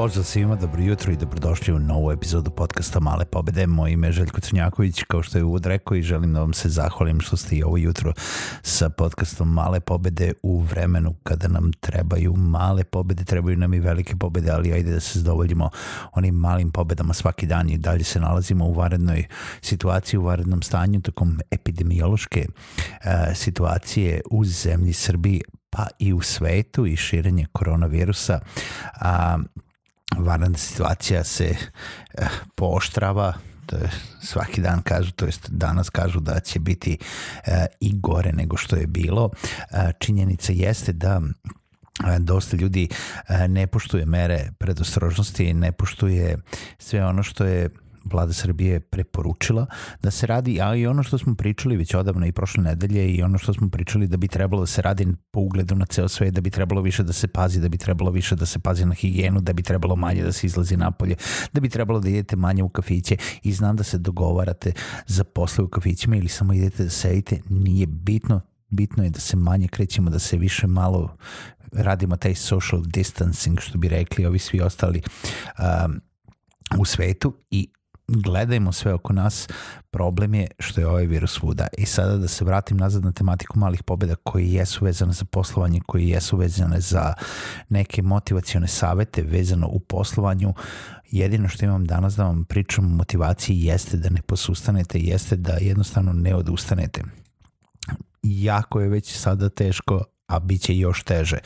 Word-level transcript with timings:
Pozdrav 0.00 0.24
svima, 0.24 0.56
dobro 0.56 0.82
jutro 0.82 1.12
i 1.12 1.16
dobrodošli 1.16 1.74
u 1.74 1.78
novu 1.78 2.12
epizodu 2.12 2.50
podcasta 2.50 3.00
Male 3.00 3.24
pobede. 3.24 3.66
Moje 3.66 3.92
ime 3.92 4.08
je 4.08 4.12
Željko 4.12 4.40
Crnjaković, 4.40 5.02
kao 5.02 5.22
što 5.22 5.38
je 5.38 5.44
uvod 5.44 5.66
rekao 5.66 5.96
i 5.96 6.02
želim 6.02 6.32
da 6.32 6.40
vam 6.40 6.52
se 6.52 6.68
zahvalim 6.68 7.20
što 7.20 7.36
ste 7.36 7.56
i 7.56 7.62
ovo 7.62 7.76
jutro 7.76 8.12
sa 8.62 8.90
podcastom 8.90 9.52
Male 9.52 9.80
pobede 9.80 10.32
u 10.42 10.60
vremenu 10.60 11.14
kada 11.22 11.48
nam 11.48 11.72
trebaju 11.72 12.36
male 12.36 12.84
pobede, 12.84 13.24
trebaju 13.24 13.56
nam 13.56 13.74
i 13.74 13.80
velike 13.80 14.16
pobede, 14.16 14.50
ali 14.50 14.72
ajde 14.72 14.92
da 14.92 15.00
se 15.00 15.18
zadovoljimo 15.18 15.70
onim 16.12 16.34
malim 16.34 16.70
pobedama 16.70 17.14
svaki 17.14 17.46
dan 17.46 17.70
i 17.70 17.78
dalje 17.78 18.04
se 18.04 18.20
nalazimo 18.20 18.64
u 18.64 18.72
varednoj 18.72 19.26
situaciji, 19.60 20.18
u 20.18 20.24
varednom 20.24 20.62
stanju 20.62 21.00
tokom 21.00 21.40
epidemiološke 21.50 22.46
uh, 22.48 23.10
situacije 23.34 24.20
u 24.30 24.44
zemlji 24.44 24.92
Srbiji 24.92 25.40
pa 25.70 25.86
i 25.98 26.12
u 26.12 26.20
svetu 26.20 26.86
i 26.86 26.96
širenje 26.96 27.46
koronavirusa. 27.52 28.40
A, 29.00 29.38
vanredna 30.24 30.58
situacija 30.58 31.24
se 31.24 31.44
eh, 31.44 32.26
pooštrava, 32.54 33.32
to 33.66 33.76
svaki 34.22 34.60
dan 34.60 34.82
kažu, 34.82 35.12
to 35.12 35.26
jest 35.26 35.50
danas 35.50 35.90
kažu 35.90 36.20
da 36.20 36.40
će 36.40 36.58
biti 36.58 36.98
eh, 37.46 37.66
i 37.80 38.00
gore 38.00 38.32
nego 38.32 38.56
što 38.56 38.76
je 38.76 38.86
bilo. 38.86 39.30
Eh, 39.70 39.92
činjenica 39.98 40.52
jeste 40.52 40.92
da 40.92 41.20
dosta 42.18 42.56
ljudi 42.56 42.88
ne 43.48 43.66
poštuje 43.66 44.06
mere 44.06 44.52
predostrožnosti, 44.58 45.54
ne 45.54 45.72
poštuje 45.72 46.38
sve 46.78 47.06
ono 47.06 47.22
što 47.22 47.44
je 47.44 47.70
vlada 48.04 48.32
Srbije 48.32 48.80
preporučila 48.80 49.66
da 50.02 50.10
se 50.10 50.26
radi, 50.26 50.60
a 50.60 50.74
i 50.74 50.86
ono 50.86 51.02
što 51.02 51.18
smo 51.18 51.34
pričali 51.34 51.76
već 51.76 51.94
odavno 51.94 52.26
i 52.26 52.32
prošle 52.32 52.62
nedelje 52.62 53.08
i 53.08 53.22
ono 53.22 53.38
što 53.38 53.54
smo 53.54 53.68
pričali 53.70 54.06
da 54.06 54.16
bi 54.16 54.28
trebalo 54.28 54.62
da 54.62 54.66
se 54.66 54.82
radi 54.82 55.06
po 55.30 55.40
ugledu 55.40 55.74
na 55.74 55.86
ceo 55.86 56.08
svet, 56.08 56.34
da 56.34 56.40
bi 56.40 56.50
trebalo 56.50 56.82
više 56.82 57.02
da 57.02 57.12
se 57.12 57.28
pazi, 57.28 57.60
da 57.60 57.68
bi 57.68 57.78
trebalo 57.78 58.10
više 58.10 58.36
da 58.36 58.46
se 58.46 58.58
pazi 58.58 58.84
na 58.84 58.94
higijenu, 58.94 59.40
da 59.40 59.52
bi 59.52 59.62
trebalo 59.62 59.96
manje 59.96 60.22
da 60.22 60.32
se 60.32 60.46
izlazi 60.46 60.76
napolje, 60.76 61.14
da 61.52 61.60
bi 61.60 61.68
trebalo 61.68 62.00
da 62.00 62.08
idete 62.08 62.36
manje 62.36 62.62
u 62.62 62.68
kafiće 62.68 63.16
i 63.42 63.52
znam 63.52 63.76
da 63.76 63.84
se 63.84 63.98
dogovarate 63.98 64.72
za 65.06 65.24
posle 65.24 65.64
u 65.64 65.68
kafićima 65.68 66.16
ili 66.16 66.28
samo 66.28 66.52
idete 66.52 66.84
da 66.84 66.90
sedite, 66.90 67.40
nije 67.48 67.86
bitno, 67.86 68.40
bitno 68.68 69.04
je 69.04 69.10
da 69.10 69.20
se 69.20 69.36
manje 69.36 69.68
krećemo, 69.68 70.10
da 70.10 70.18
se 70.18 70.36
više 70.36 70.66
malo 70.66 71.16
radimo 71.72 72.16
taj 72.16 72.34
social 72.34 72.82
distancing, 72.82 73.60
što 73.60 73.78
bi 73.78 73.88
rekli 73.88 74.26
ovi 74.26 74.38
svi 74.38 74.60
ostali 74.60 75.02
um, 75.58 76.00
u 76.78 76.84
svetu 76.84 77.34
i 77.50 77.68
gledajmo 78.10 78.72
sve 78.72 78.94
oko 78.94 79.12
nas, 79.12 79.48
problem 79.90 80.34
je 80.34 80.46
što 80.58 80.80
je 80.80 80.86
ovaj 80.86 81.06
virus 81.06 81.32
svuda. 81.32 81.66
I 81.78 81.86
sada 81.86 82.16
da 82.16 82.28
se 82.28 82.44
vratim 82.44 82.76
nazad 82.76 83.04
na 83.04 83.12
tematiku 83.12 83.58
malih 83.58 83.82
pobjeda 83.82 84.14
koji 84.14 84.52
jesu 84.52 84.84
vezane 84.84 85.12
za 85.12 85.24
poslovanje, 85.24 85.80
koji 85.86 86.08
jesu 86.08 86.36
vezane 86.36 86.80
za 86.80 87.14
neke 87.68 88.02
motivacione 88.02 88.66
savete 88.66 89.22
vezano 89.22 89.68
u 89.68 89.80
poslovanju, 89.80 90.54
jedino 91.10 91.48
što 91.48 91.64
imam 91.64 91.84
danas 91.84 92.16
da 92.16 92.24
vam 92.24 92.44
pričam 92.44 92.84
o 92.84 92.96
motivaciji 92.96 93.64
jeste 93.64 93.96
da 93.96 94.10
ne 94.10 94.22
posustanete, 94.22 94.98
jeste 94.98 95.36
da 95.36 95.52
jednostavno 95.52 96.12
ne 96.12 96.34
odustanete. 96.34 97.02
Jako 98.22 98.80
je 98.80 98.88
već 98.88 99.18
sada 99.18 99.48
teško, 99.48 100.04
a 100.30 100.38
bit 100.38 100.62
će 100.62 100.76
još 100.76 101.02
teže. 101.02 101.38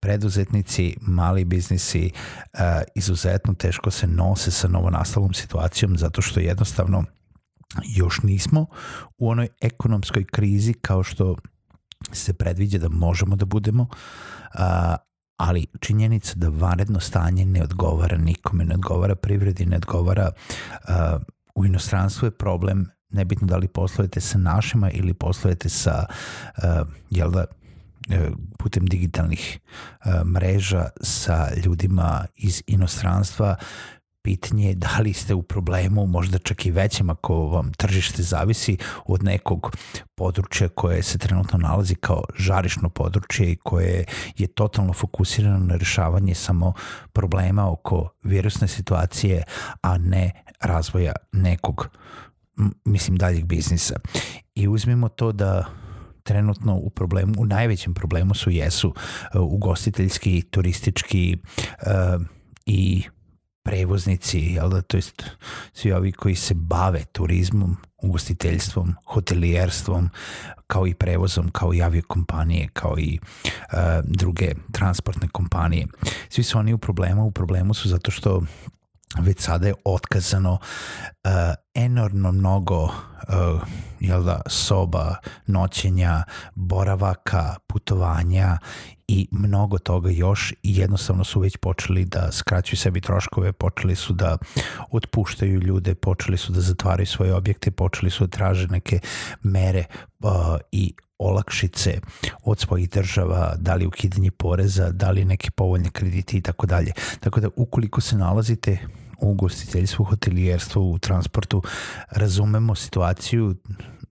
Preduzetnici, 0.00 0.96
mali 1.00 1.44
biznisi 1.44 2.10
izuzetno 2.94 3.54
teško 3.54 3.90
se 3.90 4.06
nose 4.06 4.50
sa 4.50 4.68
novonastalom 4.68 5.34
situacijom 5.34 5.98
zato 5.98 6.22
što 6.22 6.40
jednostavno 6.40 7.04
još 7.96 8.22
nismo 8.22 8.66
u 9.18 9.30
onoj 9.30 9.48
ekonomskoj 9.60 10.24
krizi 10.24 10.72
kao 10.72 11.02
što 11.02 11.36
se 12.12 12.32
predviđa 12.32 12.78
da 12.78 12.88
možemo 12.88 13.36
da 13.36 13.44
budemo, 13.44 13.88
ali 15.36 15.66
činjenica 15.80 16.34
da 16.36 16.48
vanredno 16.48 17.00
stanje 17.00 17.44
ne 17.44 17.62
odgovara 17.62 18.16
nikome, 18.16 18.64
ne 18.64 18.74
odgovara 18.74 19.14
privredi, 19.14 19.66
ne 19.66 19.76
odgovara 19.76 20.30
u 21.54 21.66
inostranstvu 21.66 22.26
je 22.26 22.30
problem 22.30 22.86
nebitno 23.10 23.46
da 23.46 23.56
li 23.56 23.68
poslujete 23.68 24.20
sa 24.20 24.38
našima 24.38 24.90
ili 24.90 25.14
poslujete 25.14 25.68
sa 25.68 26.04
uh, 26.08 26.64
jel 27.10 27.30
da, 27.30 27.44
putem 28.58 28.86
digitalnih 28.86 29.58
e, 29.58 30.24
mreža 30.24 30.88
sa 31.00 31.48
ljudima 31.64 32.26
iz 32.36 32.62
inostranstva 32.66 33.56
pitanje 34.22 34.68
je 34.68 34.74
da 34.74 34.98
li 34.98 35.12
ste 35.12 35.34
u 35.34 35.42
problemu, 35.42 36.06
možda 36.06 36.38
čak 36.38 36.66
i 36.66 36.70
većem 36.70 37.10
ako 37.10 37.34
vam 37.34 37.72
tržište 37.72 38.22
zavisi 38.22 38.76
od 39.06 39.24
nekog 39.24 39.76
područja 40.14 40.68
koje 40.68 41.02
se 41.02 41.18
trenutno 41.18 41.58
nalazi 41.58 41.94
kao 41.94 42.22
žarišno 42.38 42.88
područje 42.88 43.52
i 43.52 43.56
koje 43.56 44.04
je 44.38 44.46
totalno 44.46 44.92
fokusirano 44.92 45.58
na 45.58 45.76
rešavanje 45.76 46.34
samo 46.34 46.72
problema 47.12 47.70
oko 47.70 48.08
virusne 48.22 48.68
situacije, 48.68 49.42
a 49.82 49.98
ne 49.98 50.44
razvoja 50.60 51.12
nekog 51.32 51.88
mislim 52.84 53.16
daljeg 53.16 53.44
biznisa. 53.44 53.94
I 54.54 54.68
uzmimo 54.68 55.08
to 55.08 55.32
da 55.32 55.79
trenutno 56.30 56.74
u 56.74 56.90
problemu, 56.90 57.34
u 57.38 57.46
najvećem 57.46 57.94
problemu 57.94 58.34
su 58.34 58.50
jesu 58.50 58.88
uh, 58.88 59.40
ugostiteljski, 59.40 60.42
turistički 60.42 61.36
uh, 61.36 62.22
i 62.66 63.02
prevoznici, 63.62 64.38
jel 64.38 64.70
da, 64.70 64.82
to 64.82 64.96
jest 64.96 65.22
svi 65.72 65.92
ovi 65.92 66.12
koji 66.12 66.34
se 66.34 66.54
bave 66.54 67.04
turizmom, 67.04 67.76
ugostiteljstvom, 68.02 68.94
hotelijerstvom, 69.04 70.10
kao 70.66 70.86
i 70.86 70.94
prevozom, 70.94 71.50
kao 71.50 71.74
i 71.74 71.82
aviokompanije, 71.82 72.68
kao 72.72 72.94
i 72.98 73.18
uh, 73.22 73.78
druge 74.04 74.52
transportne 74.72 75.28
kompanije. 75.28 75.86
Svi 76.28 76.42
su 76.42 76.58
oni 76.58 76.74
u 76.74 76.78
problemu, 76.78 77.26
u 77.26 77.30
problemu 77.30 77.74
su 77.74 77.88
zato 77.88 78.10
što 78.10 78.42
već 79.18 79.40
sada 79.40 79.66
je 79.66 79.74
otkazano 79.84 80.52
uh, 80.52 81.30
enormno 81.74 82.32
mnogo 82.32 82.82
uh, 82.84 82.90
jel 84.00 84.22
da, 84.22 84.40
soba, 84.46 85.14
noćenja, 85.46 86.22
boravaka, 86.54 87.54
putovanja 87.66 88.58
i 89.08 89.28
mnogo 89.30 89.78
toga 89.78 90.10
još 90.10 90.52
i 90.62 90.76
jednostavno 90.76 91.24
su 91.24 91.40
već 91.40 91.56
počeli 91.56 92.04
da 92.04 92.32
skraćuju 92.32 92.76
sebi 92.76 93.00
troškove, 93.00 93.52
počeli 93.52 93.96
su 93.96 94.12
da 94.12 94.38
otpuštaju 94.90 95.60
ljude, 95.60 95.94
počeli 95.94 96.38
su 96.38 96.52
da 96.52 96.60
zatvaraju 96.60 97.06
svoje 97.06 97.34
objekte, 97.34 97.70
počeli 97.70 98.10
su 98.10 98.26
da 98.26 98.36
traže 98.36 98.66
neke 98.66 98.98
mere 99.42 99.84
uh, 100.20 100.30
i 100.72 100.94
olakšice 101.18 102.00
od 102.42 102.58
svojih 102.58 102.90
država, 102.90 103.54
da 103.58 103.74
li 103.74 103.86
ukidanje 103.86 104.30
poreza, 104.30 104.90
da 104.90 105.10
li 105.10 105.24
neke 105.24 105.50
povoljne 105.50 105.90
kredite 105.90 106.36
i 106.36 106.42
tako 106.42 106.66
dalje. 106.66 106.92
Tako 107.20 107.40
da 107.40 107.48
ukoliko 107.56 108.00
se 108.00 108.16
nalazite 108.16 108.78
u 109.22 109.30
ugostiteljstvu, 109.30 110.04
hotelijerstvu, 110.04 110.92
u 110.92 110.98
transportu, 110.98 111.62
razumemo 112.10 112.74
situaciju, 112.74 113.54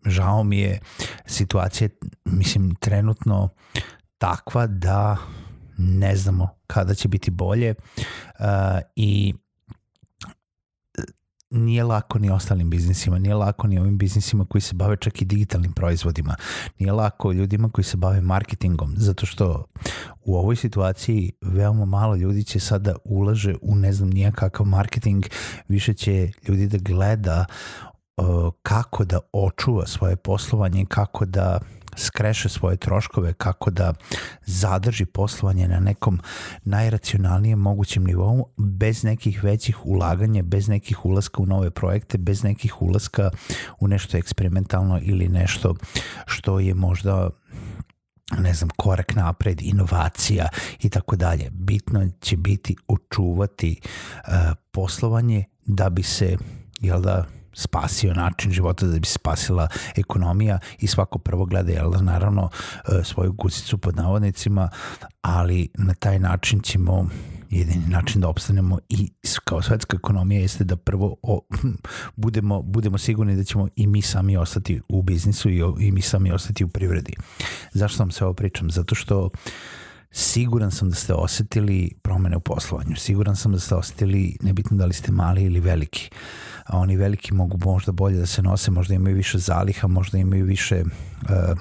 žao 0.06 0.44
mi 0.44 0.60
je 0.60 0.80
situacija, 1.26 1.90
mislim, 2.26 2.76
trenutno 2.76 3.50
takva 4.18 4.68
da 4.68 5.18
ne 5.78 6.16
znamo 6.16 6.50
kada 6.68 6.94
će 6.94 7.08
biti 7.08 7.32
bolje 7.32 7.76
uh, 8.40 8.46
i 8.96 9.34
nije 11.52 11.84
lako 11.84 12.20
ni 12.20 12.30
ostalim 12.30 12.70
biznisima, 12.70 13.20
nije 13.20 13.36
lako 13.36 13.68
ni 13.68 13.80
ovim 13.80 13.98
biznisima 13.98 14.46
koji 14.46 14.62
se 14.62 14.76
bave 14.76 14.98
čak 15.00 15.22
i 15.22 15.26
digitalnim 15.26 15.74
proizvodima, 15.74 16.36
nije 16.80 16.92
lako 16.92 17.32
ljudima 17.32 17.70
koji 17.70 17.86
se 17.86 17.98
bave 17.98 18.22
marketingom, 18.22 18.94
zato 18.98 19.26
što 19.26 19.66
u 20.26 20.38
ovoj 20.38 20.56
situaciji 20.56 21.32
veoma 21.42 21.86
malo 21.86 22.16
ljudi 22.16 22.44
će 22.44 22.60
sada 22.60 22.96
ulaže 23.04 23.56
u 23.62 23.76
ne 23.76 23.94
znam 23.94 24.10
nijakakav 24.10 24.66
marketing, 24.66 25.26
više 25.68 25.94
će 25.94 26.32
ljudi 26.48 26.68
da 26.68 26.78
gleda 26.78 27.46
kako 28.62 29.06
da 29.06 29.20
očuva 29.34 29.88
svoje 29.88 30.16
poslovanje, 30.16 30.86
kako 30.86 31.26
da 31.26 31.60
skreše 32.00 32.50
svoje 32.50 32.78
troškove, 32.78 33.34
kako 33.34 33.72
da 33.72 33.94
zadrži 34.46 35.06
poslovanje 35.06 35.68
na 35.68 35.80
nekom 35.80 36.20
najracionalnijem 36.64 37.60
mogućem 37.60 38.04
nivou 38.04 38.46
bez 38.58 39.04
nekih 39.04 39.44
većih 39.44 39.86
ulaganja, 39.86 40.44
bez 40.44 40.68
nekih 40.68 41.06
ulaska 41.06 41.42
u 41.42 41.46
nove 41.46 41.70
projekte, 41.72 42.18
bez 42.18 42.44
nekih 42.44 42.82
ulaska 42.82 43.30
u 43.80 43.88
nešto 43.88 44.18
eksperimentalno 44.18 45.00
ili 45.02 45.28
nešto 45.28 45.76
što 46.26 46.60
je 46.60 46.74
možda 46.74 47.30
ne 48.38 48.54
znam, 48.54 48.70
korak 48.78 49.16
napred, 49.16 49.62
inovacija 49.62 50.50
i 50.82 50.90
tako 50.90 51.16
dalje. 51.16 51.50
Bitno 51.52 52.10
će 52.22 52.38
biti 52.38 52.76
očuvati 52.88 53.80
uh, 53.82 54.34
poslovanje 54.72 55.44
da 55.66 55.90
bi 55.90 56.04
se, 56.04 56.38
jel 56.80 57.02
da, 57.02 57.26
spasio 57.54 58.14
način 58.14 58.52
života, 58.52 58.86
da 58.86 59.00
bi 59.00 59.06
se 59.06 59.14
spasila 59.14 59.68
ekonomija 59.96 60.60
i 60.80 60.88
svako 60.88 61.20
prvo 61.20 61.46
gleda, 61.46 61.72
jel 61.72 61.92
naravno, 62.02 62.50
e, 62.88 63.04
svoju 63.04 63.34
gusicu 63.34 63.78
pod 63.78 63.96
navodnicima, 63.96 64.70
ali 65.22 65.70
na 65.74 65.94
taj 65.94 66.20
način 66.20 66.62
ćemo 66.62 67.10
jedini 67.50 67.88
način 67.88 68.22
da 68.22 68.28
opstanemo 68.28 68.80
i 68.90 69.12
kao 69.44 69.62
svetska 69.62 69.98
ekonomija 69.98 70.42
jeste 70.42 70.64
da 70.64 70.76
prvo 70.76 71.16
o, 71.22 71.42
budemo, 72.16 72.62
budemo 72.62 72.98
sigurni 72.98 73.36
da 73.36 73.44
ćemo 73.44 73.68
i 73.76 73.88
mi 73.88 74.02
sami 74.02 74.38
ostati 74.38 74.82
u 74.90 75.02
biznisu 75.02 75.50
i, 75.50 75.62
i 75.80 75.92
mi 75.92 76.02
sami 76.02 76.32
ostati 76.32 76.64
u 76.64 76.68
privredi. 76.68 77.14
Zašto 77.72 78.04
vam 78.04 78.12
se 78.12 78.26
ovo 78.26 78.34
pričam? 78.34 78.72
Zato 78.72 78.96
što 78.96 79.30
siguran 80.12 80.72
sam 80.72 80.90
da 80.90 80.96
ste 80.96 81.14
osetili 81.14 81.92
promene 82.02 82.38
u 82.38 82.40
poslovanju. 82.40 82.96
Siguran 82.96 83.36
sam 83.36 83.52
da 83.52 83.60
ste 83.60 83.76
osetili, 83.76 84.38
nebitno 84.42 84.78
da 84.78 84.86
li 84.86 84.94
ste 84.94 85.12
mali 85.12 85.44
ili 85.44 85.60
veliki. 85.60 86.10
A 86.70 86.78
oni 86.78 86.98
veliki 86.98 87.34
mogu 87.34 87.58
možda 87.66 87.92
bolje 87.92 88.18
da 88.18 88.26
se 88.26 88.42
nose, 88.42 88.72
možda 88.72 88.94
imaju 88.94 89.16
više 89.16 89.38
zaliha, 89.38 89.88
možda 89.88 90.18
imaju 90.18 90.46
više 90.46 90.84
uh, 90.84 91.58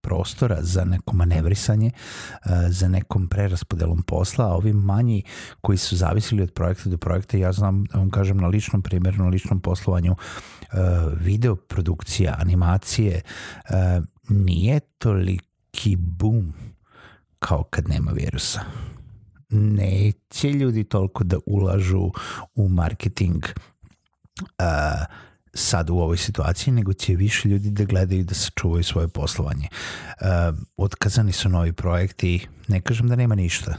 prostora 0.00 0.58
za 0.60 0.84
neko 0.84 1.16
manevrisanje, 1.16 1.90
uh, 1.90 2.50
za 2.68 2.88
nekom 2.88 3.28
preraspodelom 3.28 4.02
posla, 4.02 4.44
a 4.44 4.54
ovi 4.56 4.72
manji 4.72 5.22
koji 5.60 5.78
su 5.78 5.96
zavisili 5.96 6.42
od 6.42 6.52
projekta 6.52 6.90
do 6.90 6.98
projekta, 6.98 7.36
ja 7.36 7.52
znam, 7.52 7.84
da 7.84 7.98
vam 7.98 8.10
kažem 8.10 8.36
na 8.36 8.48
ličnom 8.48 8.82
primjeru, 8.82 9.24
na 9.24 9.28
ličnom 9.28 9.60
poslovanju, 9.60 10.12
uh, 10.12 10.78
video 11.20 11.56
produkcija, 11.56 12.36
animacije, 12.38 13.20
nije 14.28 14.80
toliki 14.80 15.96
boom 15.96 16.52
kao 17.38 17.62
kad 17.62 17.88
nema 17.88 18.10
virusa. 18.10 18.60
Neće 19.50 20.52
ljudi 20.52 20.84
toliko 20.84 21.24
da 21.24 21.36
ulažu 21.46 22.10
u 22.54 22.68
marketing 22.68 23.44
uh, 24.40 25.06
sad 25.54 25.90
u 25.90 25.94
ovoj 25.94 26.16
situaciji, 26.16 26.74
nego 26.74 26.92
će 26.92 27.14
više 27.14 27.48
ljudi 27.48 27.70
da 27.70 27.84
gledaju 27.84 28.24
da 28.24 28.34
sačuvaju 28.34 28.84
svoje 28.84 29.08
poslovanje. 29.08 29.68
Uh, 30.20 30.58
otkazani 30.76 31.32
su 31.32 31.48
novi 31.48 31.72
projekti, 31.72 32.46
ne 32.68 32.80
kažem 32.80 33.08
da 33.08 33.16
nema 33.16 33.34
ništa. 33.34 33.74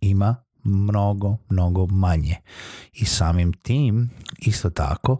Ima 0.00 0.36
mnogo, 0.64 1.36
mnogo 1.48 1.86
manje. 1.86 2.36
I 2.92 3.04
samim 3.04 3.52
tim, 3.52 4.10
isto 4.38 4.70
tako, 4.70 5.16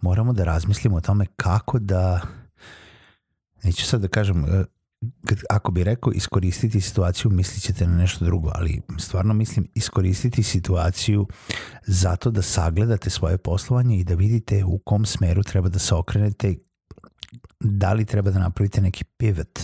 moramo 0.00 0.32
da 0.32 0.44
razmislimo 0.44 0.96
o 0.96 1.00
tome 1.00 1.26
kako 1.36 1.78
da 1.78 2.20
neću 3.62 3.86
sad 3.86 4.00
da 4.00 4.08
kažem 4.08 4.66
kad, 5.26 5.38
ako 5.50 5.72
bi 5.72 5.84
rekao 5.84 6.12
iskoristiti 6.12 6.80
situaciju, 6.80 7.30
mislit 7.30 7.62
ćete 7.62 7.86
na 7.86 7.96
nešto 7.96 8.24
drugo, 8.24 8.50
ali 8.54 8.80
stvarno 8.98 9.34
mislim 9.34 9.68
iskoristiti 9.74 10.42
situaciju 10.42 11.26
zato 11.86 12.30
da 12.30 12.42
sagledate 12.42 13.10
svoje 13.10 13.38
poslovanje 13.38 13.98
i 13.98 14.04
da 14.04 14.14
vidite 14.14 14.64
u 14.64 14.78
kom 14.78 15.06
smeru 15.06 15.42
treba 15.42 15.68
da 15.68 15.78
se 15.78 15.94
okrenete 15.94 16.54
da 17.60 17.92
li 17.92 18.04
treba 18.04 18.30
da 18.30 18.38
napravite 18.38 18.80
neki 18.80 19.04
pivot, 19.04 19.60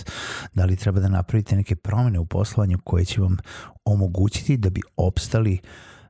da 0.53 0.65
li 0.65 0.75
treba 0.75 0.99
da 0.99 1.09
napravite 1.09 1.55
neke 1.55 1.75
promene 1.75 2.19
u 2.19 2.25
poslovanju 2.25 2.77
koje 2.83 3.05
će 3.05 3.21
vam 3.21 3.37
omogućiti 3.85 4.57
da 4.57 4.69
bi 4.69 4.81
opstali 4.97 5.59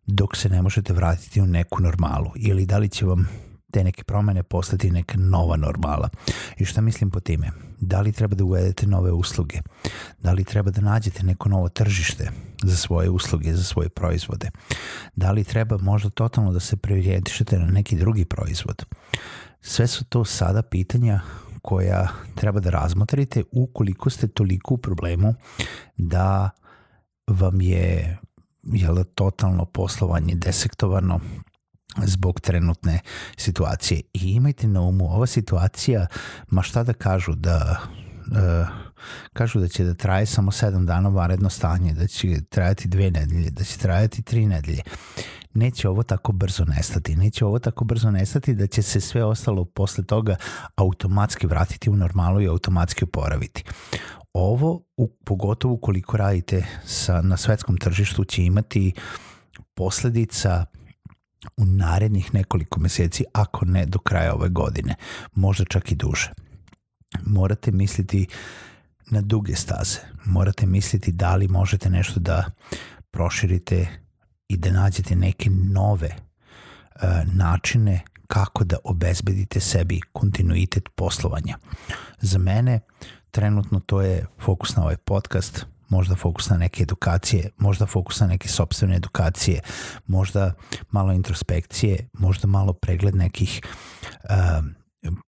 dok 0.07 0.36
se 0.36 0.50
ne 0.50 0.62
možete 0.62 0.94
vratiti 0.94 1.42
u 1.42 1.45
neku 1.45 1.81
normalu 1.81 2.31
ili 2.36 2.66
da 2.66 2.77
li 2.77 2.89
će 2.89 3.06
vam 3.06 3.27
te 3.75 3.83
neke 3.83 4.04
promene 4.04 4.44
postati 4.44 4.92
neka 4.92 5.18
nova 5.18 5.56
normala. 5.56 6.10
I 6.57 6.66
šta 6.66 6.81
mislim 6.81 7.12
po 7.12 7.19
time? 7.19 7.51
Da 7.80 8.01
li 8.01 8.12
treba 8.12 8.36
da 8.36 8.44
uvedete 8.44 8.88
nove 8.88 9.12
usluge? 9.12 9.60
Da 10.19 10.31
li 10.31 10.44
treba 10.44 10.72
da 10.72 10.81
nađete 10.81 11.24
neko 11.24 11.50
novo 11.50 11.69
tržište 11.69 12.30
za 12.63 12.77
svoje 12.77 13.10
usluge, 13.10 13.54
za 13.54 13.63
svoje 13.63 13.89
proizvode? 13.89 14.51
Da 15.16 15.31
li 15.31 15.44
treba 15.44 15.77
možda 15.77 16.10
totalno 16.10 16.54
da 16.54 16.60
se 16.60 16.77
priorijetišete 16.77 17.60
na 17.60 17.66
neki 17.66 17.95
drugi 17.95 18.25
proizvod? 18.25 18.86
Sve 19.62 19.88
su 19.88 20.06
to 20.06 20.25
sada 20.25 20.62
pitanja 20.62 21.19
koja 21.62 22.07
treba 22.36 22.60
da 22.60 22.69
razmotrite 22.69 23.44
ukoliko 23.51 24.10
ste 24.10 24.27
toliko 24.27 24.74
u 24.74 24.77
problemu 24.77 25.33
da 25.98 26.50
vam 27.27 27.62
je 27.62 28.18
jel, 28.63 29.04
totalno 29.16 29.66
poslovanje 29.66 30.36
desektovano 30.36 31.19
zbog 32.04 32.40
trenutne 32.40 33.00
situacije. 33.38 34.02
I 34.14 34.20
imajte 34.32 34.68
na 34.68 34.82
umu, 34.82 35.06
ova 35.06 35.28
situacija, 35.28 36.08
ma 36.48 36.62
šta 36.62 36.84
da 36.84 36.94
kažu, 36.94 37.36
da 37.36 37.82
uh, 38.32 38.68
kažu 39.34 39.60
da 39.60 39.68
će 39.68 39.84
da 39.84 39.94
traje 39.94 40.26
samo 40.26 40.52
7 40.52 40.86
dana 40.86 41.10
varedno 41.10 41.50
stanje, 41.50 41.94
da 41.94 42.08
će 42.08 42.42
trajati 42.50 42.88
dve 42.88 43.12
nedelje, 43.12 43.50
da 43.50 43.64
će 43.64 43.78
trajati 43.78 44.22
tri 44.22 44.46
nedelje. 44.46 44.82
Neće 45.54 45.90
ovo 45.90 46.04
tako 46.04 46.32
brzo 46.32 46.66
nestati, 46.66 47.16
neće 47.16 47.46
ovo 47.46 47.60
tako 47.60 47.86
brzo 47.86 48.12
nestati 48.12 48.54
da 48.54 48.68
će 48.68 48.82
se 48.82 49.02
sve 49.02 49.24
ostalo 49.24 49.66
posle 49.66 50.04
toga 50.04 50.36
automatski 50.76 51.48
vratiti 51.48 51.90
u 51.90 51.96
normalu 51.96 52.42
i 52.42 52.48
automatski 52.48 53.04
oporaviti. 53.04 53.64
Ovo, 54.34 54.82
u, 54.98 55.08
pogotovo 55.26 55.74
ukoliko 55.74 56.18
radite 56.18 56.66
sa, 56.86 57.22
na 57.22 57.38
svetskom 57.38 57.78
tržištu, 57.78 58.24
će 58.24 58.44
imati 58.44 58.94
posledica 59.74 60.66
u 61.58 61.66
narednih 61.66 62.34
nekoliko 62.34 62.80
meseci, 62.80 63.24
ako 63.34 63.66
ne 63.66 63.86
do 63.86 64.00
kraja 64.00 64.34
ove 64.34 64.50
godine, 64.50 64.96
možda 65.34 65.66
čak 65.66 65.92
i 65.92 65.96
duže. 65.96 66.32
Morate 67.26 67.72
misliti 67.72 68.28
na 69.12 69.22
duge 69.22 69.56
staze, 69.56 70.00
morate 70.26 70.66
misliti 70.66 71.12
da 71.12 71.36
li 71.36 71.48
možete 71.48 71.90
nešto 71.90 72.20
da 72.20 72.46
proširite 73.12 73.88
i 74.48 74.58
da 74.58 74.72
nađete 74.72 75.16
neke 75.16 75.50
nove 75.50 76.10
uh, 76.10 77.02
načine 77.34 78.02
kako 78.28 78.64
da 78.64 78.78
obezbedite 78.84 79.60
sebi 79.60 80.02
kontinuitet 80.14 80.90
poslovanja. 80.96 81.58
Za 82.22 82.40
mene 82.40 82.80
trenutno 83.32 83.80
to 83.80 84.02
je 84.02 84.25
fokus 84.40 84.75
na 84.75 84.84
ovaj 84.84 84.98
podcast, 84.98 85.66
možda 85.89 86.15
fokus 86.15 86.50
na 86.50 86.58
neke 86.58 86.84
edukacije, 86.84 87.50
možda 87.58 87.86
fokus 87.86 88.20
na 88.20 88.27
neke 88.27 88.48
sobstvene 88.48 88.96
edukacije, 88.96 89.60
možda 90.08 90.54
malo 90.92 91.13
introspekcije, 91.13 92.10
možda 92.13 92.48
malo 92.48 92.74
pregled 92.74 93.15
nekih 93.15 93.62
uh, 94.24 94.65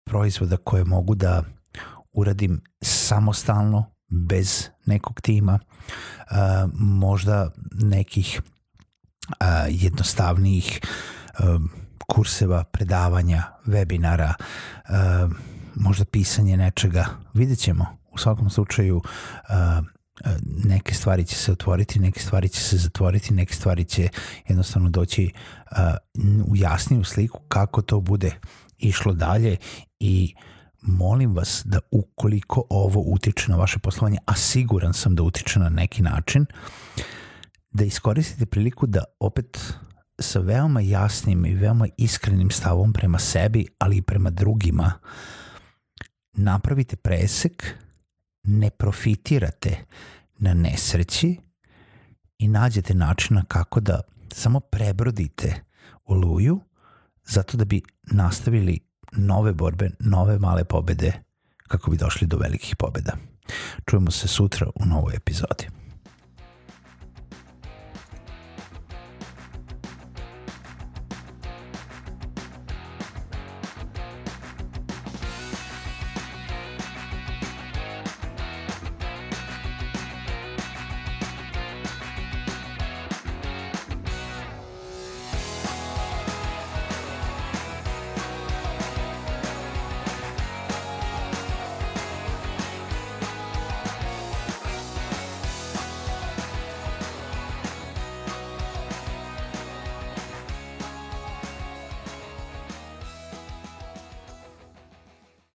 proizvoda 0.05 0.57
koje 0.57 0.85
mogu 0.85 1.15
da 1.15 1.45
uradim 2.13 2.61
samostalno, 2.83 3.85
bez 4.29 4.69
nekog 4.87 5.21
tima, 5.21 5.59
uh, 5.59 6.71
možda 6.75 7.51
nekih 7.73 8.41
uh, 9.29 9.47
jednostavnijih 9.69 10.81
uh, 11.39 11.61
kurseva, 12.09 12.65
predavanja, 12.65 13.43
webinara, 13.67 14.33
uh, 14.35 15.31
možda 15.75 16.05
pisanje 16.05 16.57
nečega, 16.57 17.07
vidjet 17.35 17.59
ćemo. 17.59 17.87
U 18.11 18.19
svakom 18.19 18.51
slučaju 18.51 18.97
uh, 18.97 19.87
neke 20.65 20.95
stvari 20.95 21.25
će 21.25 21.37
se 21.37 21.53
otvoriti, 21.53 21.99
neke 21.99 22.21
stvari 22.21 22.49
će 22.49 22.61
se 22.61 22.77
zatvoriti, 22.77 23.35
neke 23.35 23.55
stvari 23.55 23.85
će 23.85 24.09
jednostavno 24.49 24.91
doći 24.91 25.31
uh, 25.71 25.77
u 26.47 26.57
jasniju 26.57 27.05
sliku 27.05 27.41
kako 27.49 27.83
to 27.83 28.01
bude 28.01 28.31
išlo 28.79 29.13
dalje 29.13 29.57
i 30.01 30.35
molim 30.83 31.35
vas 31.35 31.63
da 31.65 31.79
ukoliko 31.91 32.65
ovo 32.71 33.01
utiče 33.01 33.51
na 33.51 33.57
vaše 33.57 33.79
poslovanje, 33.79 34.19
a 34.25 34.35
siguran 34.37 34.95
sam 34.95 35.15
da 35.15 35.23
utiče 35.23 35.61
na 35.61 35.69
neki 35.69 36.03
način, 36.03 36.47
da 37.71 37.85
iskoristite 37.85 38.47
priliku 38.47 38.87
da 38.87 39.05
opet 39.21 39.75
sa 40.19 40.41
veoma 40.41 40.81
jasnim 40.81 41.47
i 41.47 41.55
veoma 41.55 41.89
iskrenim 41.97 42.51
stavom 42.51 42.93
prema 42.93 43.19
sebi, 43.19 43.67
ali 43.79 43.97
i 43.97 44.03
prema 44.03 44.31
drugima, 44.31 44.93
napravite 46.33 46.97
presek 46.97 47.75
ne 48.43 48.71
profitirate 48.71 49.77
na 50.39 50.55
nesreći 50.55 51.37
i 52.39 52.49
nađete 52.49 52.95
načina 52.95 53.45
kako 53.49 53.81
da 53.81 54.01
samo 54.33 54.61
prebrodite 54.61 55.55
oluju 56.05 56.61
zato 57.25 57.57
da 57.57 57.65
bi 57.65 57.83
nastavili 58.03 58.81
nove 59.13 59.53
borbe, 59.53 59.91
nove 60.01 60.39
male 60.39 60.65
pobede 60.65 61.13
kako 61.69 61.91
bi 61.91 61.97
došli 61.97 62.27
do 62.27 62.37
velikih 62.37 62.77
pobeda. 62.77 63.17
Čujemo 63.87 64.11
se 64.11 64.29
sutra 64.29 64.67
u 64.75 64.85
novoj 64.87 65.15
epizodi. 65.17 65.82